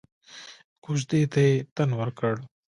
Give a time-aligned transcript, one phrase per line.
[0.83, 2.33] کوژدې ته يې تن ورکړ.